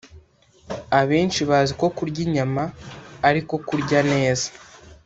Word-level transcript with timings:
Abenshi 0.99 1.41
bazi 1.49 1.73
ko 1.81 1.87
kurya 1.95 2.19
inyama 2.25 2.63
ariko 3.29 3.53
kurya 3.67 3.99
neza 4.11 4.47